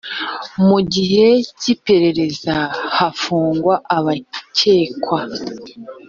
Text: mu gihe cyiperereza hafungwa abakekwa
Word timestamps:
mu 0.67 0.79
gihe 0.93 1.25
cyiperereza 1.59 2.55
hafungwa 2.97 3.73
abakekwa 3.97 5.21